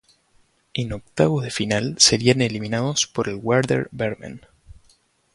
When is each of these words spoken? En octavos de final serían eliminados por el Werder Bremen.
En 0.73 0.93
octavos 0.93 1.43
de 1.43 1.51
final 1.51 1.93
serían 1.99 2.41
eliminados 2.41 3.05
por 3.05 3.29
el 3.29 3.35
Werder 3.35 3.87
Bremen. 3.91 4.41